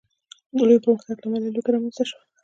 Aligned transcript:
د 0.57 0.59
لوی 0.67 0.79
پرمختګ 0.83 1.15
له 1.21 1.27
امله 1.29 1.47
لوږه 1.53 1.71
رامنځته 1.73 2.03
شوه. 2.09 2.21